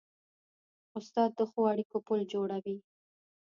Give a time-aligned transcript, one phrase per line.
[0.97, 2.77] استاد د ښو اړیکو پل جوړوي.